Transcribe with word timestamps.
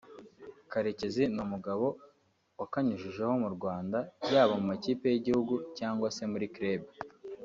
Karekezi 0.71 1.23
ni 1.33 1.39
umugabo 1.45 1.85
wakanyujijeho 2.59 3.33
mu 3.43 3.49
Rwanda 3.55 3.99
yaba 4.33 4.55
mu 4.63 4.71
ikipe 4.77 5.05
y’Igihugu 5.09 5.53
cyangwa 5.77 6.07
se 6.15 6.23
muri 6.33 6.47
Club 6.55 6.81